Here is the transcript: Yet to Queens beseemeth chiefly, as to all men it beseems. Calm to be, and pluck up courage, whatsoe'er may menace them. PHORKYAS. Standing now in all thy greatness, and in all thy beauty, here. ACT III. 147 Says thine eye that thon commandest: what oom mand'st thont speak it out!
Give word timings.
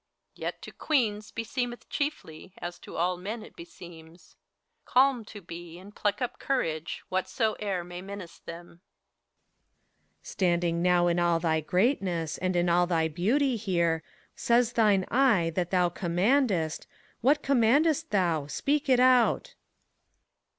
Yet 0.33 0.63
to 0.63 0.71
Queens 0.71 1.29
beseemeth 1.29 1.87
chiefly, 1.87 2.53
as 2.57 2.79
to 2.79 2.95
all 2.95 3.17
men 3.17 3.43
it 3.43 3.55
beseems. 3.55 4.35
Calm 4.83 5.23
to 5.25 5.41
be, 5.41 5.77
and 5.77 5.95
pluck 5.95 6.23
up 6.23 6.39
courage, 6.39 7.03
whatsoe'er 7.11 7.83
may 7.83 8.01
menace 8.01 8.39
them. 8.39 8.81
PHORKYAS. 10.23 10.27
Standing 10.31 10.81
now 10.81 11.05
in 11.05 11.19
all 11.19 11.39
thy 11.39 11.61
greatness, 11.61 12.39
and 12.39 12.55
in 12.55 12.67
all 12.67 12.87
thy 12.87 13.09
beauty, 13.09 13.57
here. 13.57 14.01
ACT 14.35 14.49
III. 14.49 14.55
147 14.55 14.63
Says 14.63 14.73
thine 14.73 15.05
eye 15.15 15.49
that 15.51 15.69
thon 15.69 15.91
commandest: 15.91 16.87
what 17.21 17.47
oom 17.47 17.59
mand'st 17.59 18.05
thont 18.09 18.49
speak 18.49 18.89
it 18.89 18.99
out! 18.99 19.53